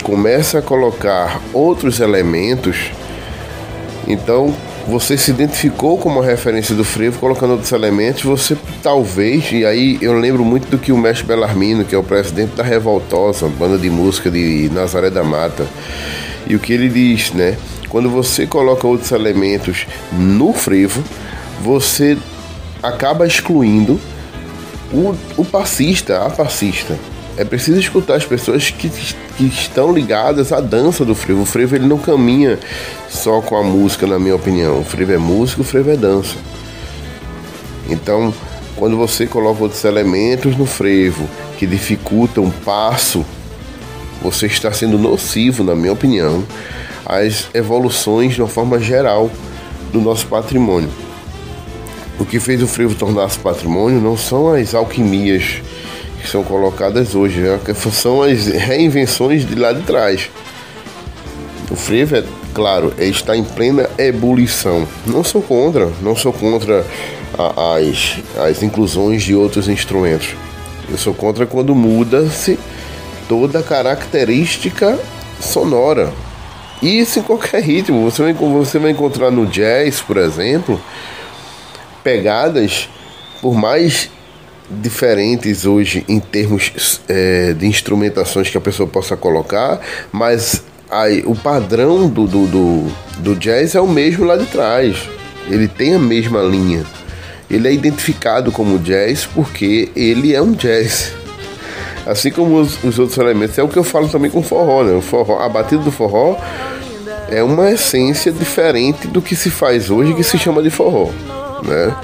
começa 0.03 0.59
a 0.59 0.61
colocar 0.61 1.41
outros 1.53 1.99
elementos, 1.99 2.91
então 4.07 4.53
você 4.87 5.15
se 5.17 5.29
identificou 5.29 5.97
como 5.97 6.19
referência 6.19 6.73
do 6.73 6.83
frevo, 6.83 7.19
colocando 7.19 7.51
outros 7.51 7.71
elementos, 7.71 8.23
você 8.23 8.57
talvez, 8.81 9.51
e 9.51 9.65
aí 9.65 9.99
eu 10.01 10.19
lembro 10.19 10.43
muito 10.43 10.67
do 10.67 10.77
que 10.77 10.91
o 10.91 10.97
mestre 10.97 11.27
Belarmino, 11.27 11.85
que 11.85 11.93
é 11.93 11.97
o 11.97 12.03
presidente 12.03 12.55
da 12.55 12.63
Revoltosa, 12.63 13.47
banda 13.47 13.77
de 13.77 13.89
música 13.89 14.31
de 14.31 14.69
Nazaré 14.73 15.09
da 15.11 15.23
Mata, 15.23 15.67
e 16.47 16.55
o 16.55 16.59
que 16.59 16.73
ele 16.73 16.89
diz, 16.89 17.31
né? 17.33 17.55
Quando 17.87 18.09
você 18.09 18.47
coloca 18.47 18.87
outros 18.87 19.11
elementos 19.11 19.85
no 20.11 20.53
frevo, 20.53 21.03
você 21.61 22.17
acaba 22.81 23.27
excluindo 23.27 23.99
o, 24.91 25.15
o 25.37 25.45
passista, 25.45 26.25
a 26.25 26.29
passista. 26.29 26.97
É 27.37 27.45
preciso 27.45 27.79
escutar 27.79 28.15
as 28.15 28.25
pessoas 28.25 28.69
que, 28.69 28.89
que 28.89 29.45
estão 29.45 29.93
ligadas 29.93 30.51
à 30.51 30.59
dança 30.59 31.05
do 31.05 31.15
frevo. 31.15 31.43
O 31.43 31.45
frevo 31.45 31.75
ele 31.75 31.87
não 31.87 31.97
caminha 31.97 32.59
só 33.09 33.41
com 33.41 33.55
a 33.55 33.63
música, 33.63 34.05
na 34.05 34.19
minha 34.19 34.35
opinião. 34.35 34.79
O 34.79 34.83
frevo 34.83 35.13
é 35.13 35.17
música, 35.17 35.61
o 35.61 35.63
frevo 35.63 35.91
é 35.91 35.95
dança. 35.95 36.35
Então, 37.87 38.33
quando 38.75 38.97
você 38.97 39.25
coloca 39.25 39.63
outros 39.63 39.83
elementos 39.83 40.55
no 40.57 40.65
frevo 40.65 41.27
que 41.57 41.65
dificultam 41.65 42.45
o 42.45 42.51
passo, 42.51 43.25
você 44.21 44.47
está 44.47 44.71
sendo 44.71 44.97
nocivo, 44.97 45.63
na 45.63 45.75
minha 45.75 45.93
opinião, 45.93 46.43
às 47.05 47.47
evoluções 47.53 48.35
de 48.35 48.41
uma 48.41 48.47
forma 48.47 48.79
geral 48.79 49.31
do 49.91 49.99
nosso 49.99 50.27
patrimônio. 50.27 50.89
O 52.19 52.25
que 52.25 52.39
fez 52.39 52.61
o 52.61 52.67
frevo 52.67 52.95
tornar-se 52.95 53.39
patrimônio 53.39 54.01
não 54.01 54.17
são 54.17 54.53
as 54.53 54.75
alquimias 54.75 55.61
que 56.21 56.27
são 56.27 56.43
colocadas 56.43 57.15
hoje, 57.15 57.39
né? 57.39 57.59
são 57.91 58.21
as 58.21 58.47
reinvenções 58.47 59.45
de 59.45 59.55
lá 59.55 59.71
de 59.71 59.81
trás. 59.81 60.29
O 61.71 61.75
frevo, 61.75 62.15
é, 62.15 62.23
claro, 62.53 62.93
está 62.97 63.35
em 63.35 63.43
plena 63.43 63.89
ebulição. 63.97 64.87
Não 65.05 65.23
sou 65.23 65.41
contra, 65.41 65.89
não 66.01 66.15
sou 66.15 66.33
contra 66.33 66.85
a, 67.37 67.75
as, 67.77 68.17
as 68.49 68.63
inclusões 68.63 69.23
de 69.23 69.35
outros 69.35 69.67
instrumentos. 69.67 70.35
Eu 70.89 70.97
sou 70.97 71.13
contra 71.13 71.45
quando 71.45 71.75
muda-se 71.75 72.59
toda 73.27 73.59
a 73.59 73.63
característica 73.63 74.99
sonora. 75.39 76.11
Isso 76.81 77.19
em 77.19 77.23
qualquer 77.23 77.61
ritmo. 77.61 78.09
Você 78.09 78.23
vai, 78.23 78.33
você 78.33 78.79
vai 78.79 78.91
encontrar 78.91 79.29
no 79.29 79.45
jazz, 79.45 80.01
por 80.01 80.17
exemplo, 80.17 80.81
pegadas, 82.03 82.89
por 83.41 83.53
mais 83.53 84.09
diferentes 84.69 85.65
hoje 85.65 86.05
em 86.07 86.19
termos 86.19 87.01
é, 87.07 87.53
de 87.53 87.65
instrumentações 87.65 88.49
que 88.49 88.57
a 88.57 88.61
pessoa 88.61 88.87
possa 88.87 89.17
colocar, 89.17 89.79
mas 90.11 90.63
aí, 90.89 91.23
o 91.25 91.35
padrão 91.35 92.07
do, 92.07 92.27
do, 92.27 92.47
do, 92.47 92.91
do 93.19 93.35
jazz 93.35 93.75
é 93.75 93.81
o 93.81 93.87
mesmo 93.87 94.25
lá 94.25 94.37
de 94.37 94.45
trás. 94.45 95.09
Ele 95.47 95.67
tem 95.67 95.95
a 95.95 95.99
mesma 95.99 96.41
linha. 96.41 96.85
Ele 97.49 97.67
é 97.67 97.73
identificado 97.73 98.51
como 98.51 98.77
jazz 98.77 99.25
porque 99.25 99.89
ele 99.95 100.35
é 100.35 100.41
um 100.41 100.51
jazz. 100.51 101.13
Assim 102.05 102.31
como 102.31 102.59
os, 102.59 102.83
os 102.83 102.99
outros 102.99 103.17
elementos. 103.17 103.57
É 103.57 103.63
o 103.63 103.67
que 103.67 103.77
eu 103.77 103.83
falo 103.83 104.07
também 104.07 104.29
com 104.29 104.43
forró, 104.43 104.83
né? 104.83 104.93
O 104.93 105.01
forró, 105.01 105.39
a 105.39 105.49
batida 105.49 105.83
do 105.83 105.91
forró 105.91 106.37
é 107.29 107.43
uma 107.43 107.71
essência 107.71 108.31
diferente 108.31 109.07
do 109.07 109.21
que 109.21 109.35
se 109.35 109.49
faz 109.49 109.89
hoje 109.89 110.13
que 110.13 110.23
se 110.23 110.37
chama 110.37 110.61
de 110.61 110.69
forró, 110.69 111.09
né? 111.63 111.95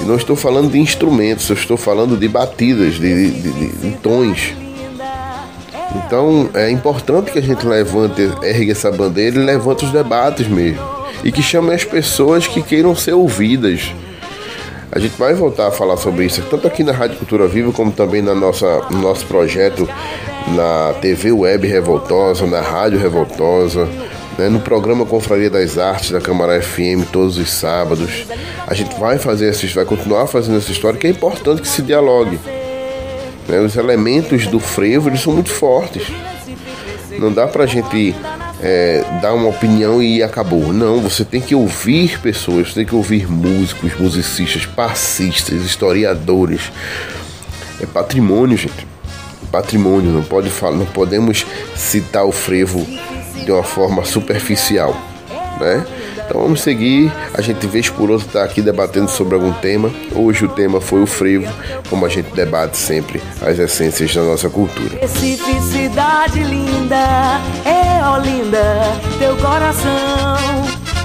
E 0.00 0.04
não 0.04 0.16
estou 0.16 0.34
falando 0.34 0.70
de 0.70 0.78
instrumentos, 0.78 1.48
eu 1.48 1.56
estou 1.56 1.76
falando 1.76 2.16
de 2.16 2.28
batidas, 2.28 2.94
de, 2.94 3.30
de, 3.30 3.52
de, 3.52 3.68
de 3.68 3.90
tons. 3.98 4.54
Então 5.94 6.48
é 6.54 6.70
importante 6.70 7.30
que 7.30 7.38
a 7.38 7.42
gente 7.42 7.66
levante, 7.66 8.22
ergue 8.42 8.70
essa 8.70 8.90
bandeira 8.90 9.38
e 9.40 9.44
levante 9.44 9.84
os 9.84 9.92
debates 9.92 10.46
mesmo. 10.46 10.82
E 11.24 11.30
que 11.30 11.42
chame 11.42 11.74
as 11.74 11.84
pessoas 11.84 12.46
que 12.46 12.62
queiram 12.62 12.94
ser 12.94 13.12
ouvidas. 13.12 13.92
A 14.92 14.98
gente 14.98 15.16
vai 15.16 15.34
voltar 15.34 15.68
a 15.68 15.70
falar 15.70 15.96
sobre 15.96 16.24
isso, 16.24 16.42
tanto 16.50 16.66
aqui 16.66 16.82
na 16.82 16.92
Rádio 16.92 17.16
Cultura 17.16 17.46
Viva, 17.46 17.70
como 17.72 17.92
também 17.92 18.22
na 18.22 18.34
nossa, 18.34 18.82
no 18.90 18.98
nosso 19.00 19.24
projeto 19.26 19.88
na 20.48 20.94
TV 21.00 21.30
Web 21.32 21.66
Revoltosa, 21.66 22.46
na 22.46 22.60
Rádio 22.60 22.98
Revoltosa, 22.98 23.88
né, 24.40 24.48
no 24.48 24.58
programa 24.58 25.04
Confraria 25.04 25.50
das 25.50 25.76
Artes 25.76 26.12
da 26.12 26.20
Câmara 26.20 26.62
FM 26.62 27.04
todos 27.12 27.36
os 27.36 27.50
sábados. 27.50 28.24
A 28.66 28.72
gente 28.72 28.98
vai 28.98 29.18
fazer 29.18 29.50
essa, 29.50 29.66
vai 29.66 29.84
continuar 29.84 30.26
fazendo 30.26 30.56
essa 30.56 30.72
história 30.72 30.98
que 30.98 31.06
é 31.06 31.10
importante 31.10 31.60
que 31.60 31.68
se 31.68 31.82
dialogue. 31.82 32.40
Né, 33.46 33.60
os 33.60 33.76
elementos 33.76 34.46
do 34.46 34.58
frevo 34.58 35.10
eles 35.10 35.20
são 35.20 35.34
muito 35.34 35.50
fortes. 35.50 36.04
Não 37.18 37.30
dá 37.30 37.46
pra 37.46 37.66
gente 37.66 38.14
é, 38.62 39.04
dar 39.20 39.34
uma 39.34 39.48
opinião 39.48 40.02
e 40.02 40.22
acabou. 40.22 40.72
Não, 40.72 41.02
você 41.02 41.22
tem 41.22 41.42
que 41.42 41.54
ouvir 41.54 42.18
pessoas, 42.20 42.68
você 42.68 42.76
tem 42.76 42.86
que 42.86 42.94
ouvir 42.94 43.30
músicos, 43.30 43.92
musicistas, 43.98 44.64
passistas, 44.64 45.60
historiadores. 45.60 46.72
É 47.78 47.84
patrimônio, 47.84 48.56
gente. 48.56 48.88
Patrimônio, 49.52 50.10
não 50.10 50.22
pode 50.22 50.48
falar, 50.48 50.76
não 50.76 50.86
podemos 50.86 51.44
citar 51.76 52.24
o 52.24 52.32
frevo 52.32 52.86
de 53.44 53.52
uma 53.52 53.62
forma 53.62 54.04
superficial, 54.04 54.94
né? 55.60 55.84
Então 56.30 56.42
vamos 56.42 56.60
seguir. 56.60 57.12
A 57.34 57.40
gente 57.40 57.66
vez 57.66 57.90
por 57.90 58.08
outra 58.08 58.24
está 58.24 58.44
aqui 58.44 58.62
debatendo 58.62 59.10
sobre 59.10 59.34
algum 59.34 59.52
tema. 59.52 59.90
Hoje 60.14 60.44
o 60.44 60.48
tema 60.48 60.80
foi 60.80 61.02
o 61.02 61.06
frevo, 61.06 61.52
como 61.88 62.06
a 62.06 62.08
gente 62.08 62.32
debate 62.32 62.76
sempre 62.76 63.20
as 63.42 63.58
essências 63.58 64.14
da 64.14 64.22
nossa 64.22 64.48
cultura. 64.48 64.96
Recife, 65.00 65.60
cidade 65.72 66.44
linda, 66.44 67.40
é 67.64 68.08
Olinda, 68.08 68.62
teu 69.18 69.36
coração. 69.38 70.38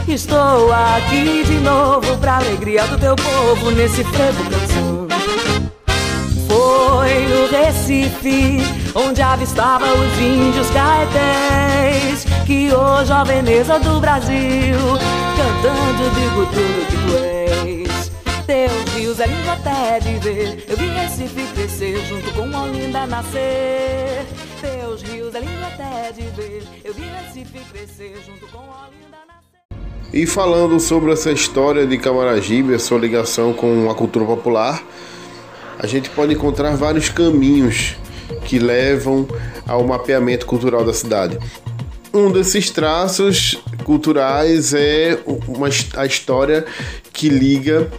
Estou 0.08 0.72
aqui 0.72 1.44
de 1.44 1.56
novo 1.56 2.16
pra 2.18 2.38
alegria 2.38 2.84
do 2.84 3.00
teu 3.00 3.16
povo 3.16 3.72
nesse 3.72 4.04
frevo 4.04 4.44
canção. 4.44 5.08
Foi 6.48 7.26
no 7.28 7.48
Recife 7.50 8.85
onde 8.96 9.22
avistava 9.22 9.86
os 9.86 10.18
índios 10.20 10.70
caetés 10.70 12.26
que 12.46 12.74
hoje 12.74 13.12
a 13.12 13.24
Veneza 13.26 13.78
do 13.80 14.00
Brasil 14.00 14.78
cantando 15.36 16.10
digo 16.16 16.46
tudo 16.46 16.88
que 16.88 16.96
tu 16.96 17.18
és. 17.18 18.12
Teus 18.46 18.94
rios 18.94 19.20
é 19.20 19.28
lindo 19.28 19.52
até 19.52 20.00
de 20.00 20.20
ver. 20.20 20.66
Eu 20.70 20.78
vi 20.78 20.88
Recife 20.88 21.44
crescer 21.54 22.00
junto 22.08 22.32
com 22.34 22.58
Olinda 22.58 23.06
nascer. 23.06 24.26
Teus 24.62 25.02
rios 25.02 25.36
é 25.36 25.40
lindo 25.40 25.66
até 25.66 26.12
de 26.12 26.22
ver. 26.30 26.64
Eu 26.84 26.94
vi 26.94 27.04
Recife 27.04 27.60
crescer 27.72 28.16
junto 28.26 28.48
com 28.48 28.60
Olinda 28.60 29.18
nascer. 29.28 30.14
E 30.14 30.26
falando 30.26 30.80
sobre 30.80 31.12
essa 31.12 31.32
história 31.32 31.86
de 31.86 31.98
Camaragibe, 31.98 32.76
a 32.76 32.80
sua 32.80 33.00
ligação 33.00 33.52
com 33.52 33.90
a 33.90 33.96
cultura 33.96 34.26
popular, 34.26 34.82
a 35.78 35.88
gente 35.88 36.10
pode 36.12 36.34
encontrar 36.34 36.78
vários 36.78 37.10
caminhos 37.10 37.98
que 38.46 38.60
levam 38.60 39.28
ao 39.68 39.84
mapeamento 39.84 40.46
cultural 40.46 40.86
da 40.86 40.94
cidade. 40.94 41.38
Um 42.14 42.32
desses 42.32 42.70
traços 42.70 43.62
culturais 43.84 44.74
é 44.74 45.20
uma, 45.26 45.68
a 45.98 46.06
história 46.06 46.66
que 47.12 47.28
liga 47.28 47.90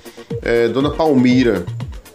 é, 0.40 0.68
Dona 0.68 0.90
Palmira, 0.90 1.66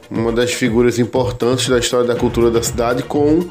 uma 0.09 0.31
das 0.31 0.51
figuras 0.51 0.97
importantes 0.97 1.69
da 1.69 1.77
história 1.77 2.07
da 2.07 2.15
cultura 2.15 2.49
da 2.49 2.63
cidade, 2.63 3.03
com 3.03 3.47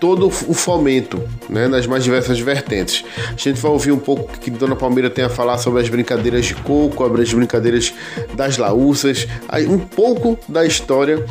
todo 0.00 0.26
o 0.26 0.30
fomento, 0.52 1.22
né, 1.48 1.68
nas 1.68 1.86
mais 1.86 2.02
diversas 2.02 2.40
vertentes. 2.40 3.04
A 3.28 3.36
gente 3.36 3.60
vai 3.60 3.70
ouvir 3.70 3.92
um 3.92 4.00
pouco 4.00 4.36
que 4.36 4.50
Dona 4.50 4.74
Palmira 4.74 5.08
tem 5.08 5.24
a 5.24 5.28
falar 5.28 5.58
sobre 5.58 5.80
as 5.80 5.88
brincadeiras 5.88 6.44
de 6.44 6.56
coco, 6.56 7.04
as 7.04 7.32
brincadeiras 7.32 7.94
das 8.34 8.58
laúças, 8.58 9.28
um 9.68 9.78
pouco 9.78 10.36
da 10.48 10.66
história 10.66 11.24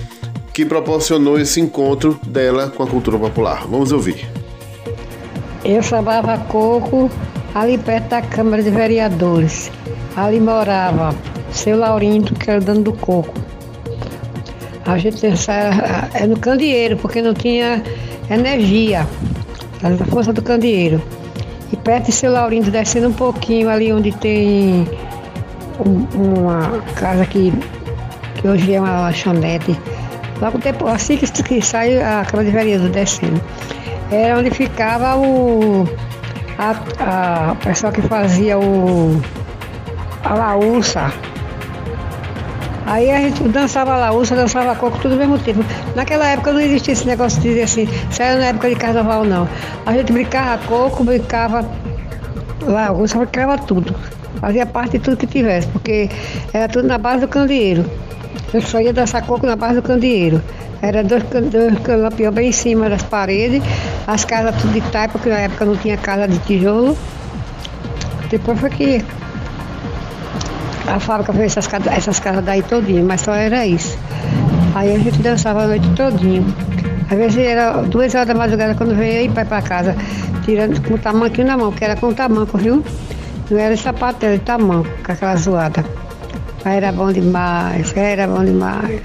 que 0.53 0.65
proporcionou 0.65 1.39
esse 1.39 1.59
encontro 1.59 2.19
dela 2.25 2.69
com 2.69 2.83
a 2.83 2.87
cultura 2.87 3.17
popular. 3.17 3.65
Vamos 3.67 3.91
ouvir. 3.91 4.27
Eu 5.63 5.81
sambava 5.83 6.37
coco 6.37 7.09
ali 7.53 7.77
perto 7.77 8.09
da 8.09 8.21
Câmara 8.21 8.63
de 8.63 8.69
Vereadores. 8.69 9.71
Ali 10.15 10.39
morava 10.39 11.15
seu 11.51 11.77
Laurindo, 11.77 12.33
que 12.33 12.49
era 12.49 12.59
dono 12.59 12.81
do 12.81 12.93
coco. 12.93 13.33
A 14.85 14.97
gente 14.97 15.25
era 15.25 16.09
é 16.13 16.25
no 16.25 16.37
candeeiro, 16.37 16.97
porque 16.97 17.21
não 17.21 17.33
tinha 17.33 17.83
energia. 18.29 19.07
Da 19.81 20.05
força 20.05 20.33
do 20.33 20.41
candeeiro. 20.41 21.01
E 21.71 21.77
perto 21.77 22.07
de 22.07 22.11
seu 22.11 22.31
Laurindo, 22.31 22.69
descendo 22.69 23.07
um 23.07 23.13
pouquinho 23.13 23.69
ali 23.69 23.91
onde 23.93 24.11
tem 24.11 24.87
uma 26.13 26.81
casa 26.95 27.25
que, 27.25 27.53
que 28.35 28.47
hoje 28.47 28.73
é 28.73 28.79
uma 28.79 29.01
lanchonete. 29.01 29.77
Logo 30.41 30.57
depois, 30.57 30.95
assim 30.95 31.17
que, 31.17 31.31
que 31.43 31.61
sai 31.61 32.01
a 32.01 32.25
Câmara 32.25 32.49
de 32.49 32.51
Vereadores 32.51 32.91
descendo 32.91 33.41
era 34.11 34.37
onde 34.37 34.51
ficava 34.51 35.15
o 35.15 35.87
a, 36.57 37.51
a 37.51 37.55
pessoa 37.55 37.91
que 37.93 38.01
fazia 38.01 38.59
o 38.59 39.21
a 40.23 40.33
laúça. 40.33 41.11
Aí 42.85 43.09
a 43.09 43.21
gente 43.21 43.41
dançava 43.47 43.95
laúça, 43.95 44.35
dançava 44.35 44.75
coco, 44.75 44.99
tudo 44.99 45.13
ao 45.13 45.17
mesmo 45.17 45.39
tempo. 45.39 45.63
Naquela 45.95 46.27
época 46.27 46.51
não 46.51 46.59
existia 46.59 46.93
esse 46.93 47.07
negócio 47.07 47.41
de 47.41 47.49
dizer 47.49 47.63
assim, 47.63 47.87
era 48.19 48.37
na 48.37 48.45
época 48.47 48.69
de 48.69 48.75
carnaval 48.75 49.23
não. 49.23 49.47
A 49.85 49.93
gente 49.93 50.11
brincava 50.11 50.61
coco, 50.65 51.03
brincava 51.03 51.65
laúça, 52.61 53.17
brincava 53.17 53.57
tudo. 53.57 53.95
Fazia 54.41 54.65
parte 54.65 54.97
de 54.97 54.99
tudo 54.99 55.17
que 55.17 55.27
tivesse, 55.27 55.67
porque 55.67 56.09
era 56.51 56.67
tudo 56.67 56.87
na 56.87 56.97
base 56.97 57.21
do 57.21 57.27
candeeiro. 57.27 57.85
Eu 58.53 58.61
só 58.61 58.81
ia 58.81 58.91
dançar 58.91 59.25
coco 59.25 59.45
na 59.45 59.55
base 59.55 59.75
do 59.75 59.81
candeeiro. 59.81 60.41
Era 60.81 61.03
dois, 61.03 61.23
dois 61.23 62.33
bem 62.33 62.49
em 62.49 62.51
cima 62.51 62.89
das 62.89 63.03
paredes, 63.03 63.61
as 64.07 64.25
casas 64.25 64.59
tudo 64.59 64.73
de 64.73 64.81
taipa, 64.81 65.13
porque 65.13 65.29
na 65.29 65.39
época 65.39 65.63
não 65.63 65.75
tinha 65.77 65.95
casa 65.95 66.27
de 66.27 66.39
tijolo. 66.39 66.97
Depois 68.29 68.59
foi 68.59 68.69
que 68.69 69.05
a 70.87 70.99
fábrica 70.99 71.31
fez 71.33 71.55
essas, 71.55 71.71
essas 71.85 72.19
casas 72.19 72.43
daí 72.43 72.61
todinha, 72.63 73.03
mas 73.03 73.21
só 73.21 73.33
era 73.33 73.65
isso. 73.65 73.97
Aí 74.73 74.95
a 74.95 74.97
gente 74.97 75.21
dançava 75.21 75.63
a 75.63 75.67
noite 75.67 75.87
todinha. 75.95 76.43
Às 77.09 77.17
vezes 77.17 77.37
era 77.37 77.81
duas 77.83 78.13
horas 78.15 78.27
da 78.27 78.33
madrugada 78.33 78.73
quando 78.73 78.95
veio 78.95 79.19
aí 79.19 79.29
para 79.29 79.45
pra 79.45 79.61
casa, 79.61 79.95
tirando 80.43 80.81
com 80.81 80.95
o 80.95 80.97
tamanquinho 80.97 81.47
na 81.47 81.57
mão, 81.57 81.69
porque 81.69 81.85
era 81.85 81.95
com 81.95 82.07
o 82.07 82.13
tamanco, 82.13 82.57
viu? 82.57 82.83
Não 83.49 83.59
era 83.59 83.75
sapato, 83.77 84.25
era 84.25 84.39
tamanco, 84.39 84.89
com 85.05 85.11
aquela 85.11 85.35
zoada. 85.35 86.00
Era 86.63 86.91
bom 86.91 87.11
demais, 87.11 87.91
era 87.95 88.27
bom 88.27 88.43
demais. 88.43 89.01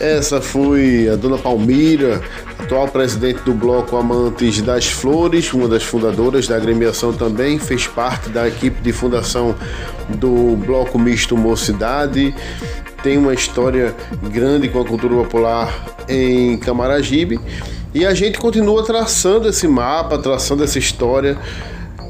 Essa 0.00 0.40
foi 0.40 1.08
a 1.08 1.16
dona 1.16 1.36
Palmira, 1.36 2.20
atual 2.56 2.86
presidente 2.86 3.42
do 3.42 3.52
Bloco 3.52 3.96
Amantes 3.96 4.62
das 4.62 4.86
Flores, 4.86 5.52
uma 5.52 5.66
das 5.66 5.82
fundadoras 5.82 6.46
da 6.46 6.54
agremiação 6.54 7.12
também, 7.12 7.58
fez 7.58 7.88
parte 7.88 8.28
da 8.28 8.46
equipe 8.46 8.80
de 8.80 8.92
fundação 8.92 9.56
do 10.10 10.56
Bloco 10.64 10.96
Misto 11.00 11.36
Mocidade. 11.36 12.32
Tem 13.02 13.18
uma 13.18 13.34
história 13.34 13.92
grande 14.30 14.68
com 14.68 14.80
a 14.80 14.84
cultura 14.84 15.16
popular 15.16 15.86
em 16.08 16.56
Camaragibe 16.58 17.40
e 17.92 18.06
a 18.06 18.14
gente 18.14 18.38
continua 18.38 18.84
traçando 18.84 19.48
esse 19.48 19.66
mapa, 19.66 20.16
traçando 20.18 20.62
essa 20.62 20.78
história. 20.78 21.36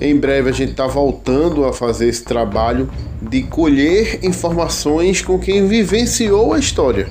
Em 0.00 0.16
breve 0.16 0.48
a 0.48 0.52
gente 0.52 0.72
está 0.72 0.86
voltando 0.86 1.64
a 1.64 1.72
fazer 1.72 2.08
esse 2.08 2.22
trabalho 2.22 2.90
de 3.20 3.42
colher 3.42 4.20
informações 4.22 5.20
com 5.20 5.38
quem 5.38 5.66
vivenciou 5.66 6.54
a 6.54 6.58
história. 6.58 7.08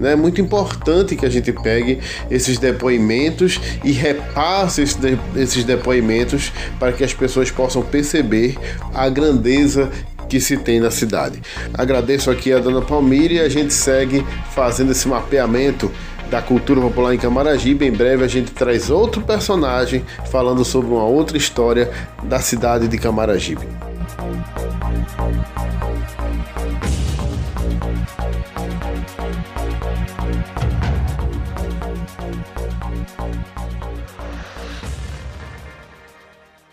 É 0.00 0.14
muito 0.14 0.40
importante 0.40 1.16
que 1.16 1.26
a 1.26 1.28
gente 1.28 1.52
pegue 1.52 1.98
esses 2.30 2.58
depoimentos 2.58 3.60
e 3.82 3.90
repasse 3.90 4.82
esses, 4.82 4.94
de, 4.94 5.18
esses 5.34 5.64
depoimentos 5.64 6.52
para 6.78 6.92
que 6.92 7.02
as 7.02 7.12
pessoas 7.12 7.50
possam 7.50 7.82
perceber 7.82 8.56
a 8.94 9.08
grandeza 9.08 9.90
que 10.28 10.40
se 10.40 10.56
tem 10.56 10.78
na 10.78 10.90
cidade. 10.90 11.40
Agradeço 11.74 12.30
aqui 12.30 12.52
a 12.52 12.58
dona 12.58 12.82
Palmira 12.82 13.34
e 13.34 13.40
a 13.40 13.48
gente 13.48 13.72
segue 13.72 14.24
fazendo 14.54 14.92
esse 14.92 15.08
mapeamento 15.08 15.90
da 16.30 16.42
cultura 16.42 16.80
popular 16.80 17.14
em 17.14 17.18
Camaragibe. 17.18 17.86
Em 17.86 17.92
breve 17.92 18.24
a 18.24 18.28
gente 18.28 18.52
traz 18.52 18.90
outro 18.90 19.22
personagem 19.22 20.04
falando 20.30 20.64
sobre 20.64 20.90
uma 20.90 21.04
outra 21.04 21.36
história 21.36 21.90
da 22.22 22.40
cidade 22.40 22.88
de 22.88 22.98
Camaragibe. 22.98 23.66